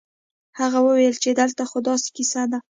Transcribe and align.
هغه 0.59 0.79
وويل 0.85 1.15
چې 1.23 1.29
دلته 1.39 1.63
خو 1.69 1.77
داسې 1.87 2.07
کيسه 2.15 2.43
ده. 2.51 2.59